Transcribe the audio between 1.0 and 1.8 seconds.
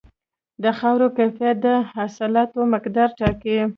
کیفیت د